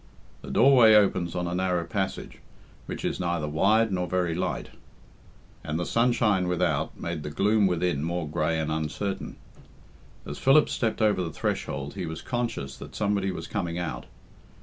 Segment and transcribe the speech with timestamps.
[0.41, 2.39] The doorway opens on a narrow passage,
[2.87, 4.69] which is neither wide nor very light,
[5.63, 9.35] and the sunshine without made the gloom within more grey and uncertain.
[10.25, 14.07] As Philip stepped over the threshold he was conscious that somebody was coming out.